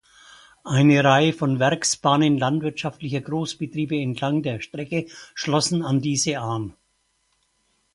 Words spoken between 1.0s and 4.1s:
Reihe von Werksbahnen landwirtschaftlicher Großbetriebe